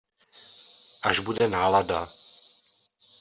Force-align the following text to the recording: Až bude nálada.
Až 1.09 1.17
bude 1.25 1.45
nálada. 1.57 2.01